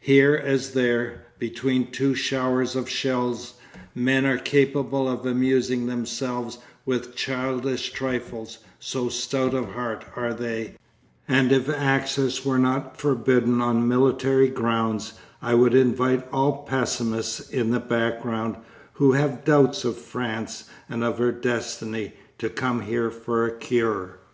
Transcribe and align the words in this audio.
Here, 0.00 0.34
as 0.34 0.72
there, 0.72 1.24
between 1.38 1.90
two 1.90 2.14
showers 2.14 2.74
of 2.76 2.88
shells, 2.88 3.56
men 3.94 4.24
are 4.24 4.38
capable 4.38 5.06
of 5.06 5.26
amusing 5.26 5.84
themselves 5.84 6.56
with 6.86 7.14
childish 7.14 7.92
trifles, 7.92 8.60
so 8.78 9.10
stout 9.10 9.52
of 9.52 9.72
heart 9.72 10.06
are 10.16 10.32
they, 10.32 10.76
and 11.28 11.52
if 11.52 11.68
access 11.68 12.42
were 12.42 12.58
not 12.58 12.98
forbidden 12.98 13.60
on 13.60 13.86
military 13.86 14.48
grounds 14.48 15.12
I 15.42 15.52
would 15.52 15.74
invite 15.74 16.26
all 16.32 16.62
pessimists 16.62 17.40
in 17.50 17.70
the 17.70 17.78
background, 17.78 18.56
who 18.94 19.12
have 19.12 19.44
doubts 19.44 19.84
of 19.84 19.98
France 19.98 20.70
and 20.88 21.04
of 21.04 21.18
her 21.18 21.32
destiny, 21.32 22.14
to 22.38 22.48
come 22.48 22.80
here 22.80 23.10
for 23.10 23.44
a 23.44 23.52
cure. 23.54 24.20